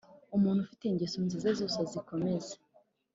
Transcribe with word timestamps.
Umuntu 0.35 0.59
ufite 0.65 0.83
ingeso 0.87 1.17
nziza 1.25 1.49
zose 1.59 1.77
azikomeze. 1.85 2.53